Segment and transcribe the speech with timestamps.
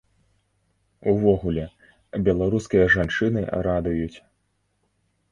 [1.11, 1.65] Увогуле,
[2.27, 4.17] беларускія жанчыны радуюць.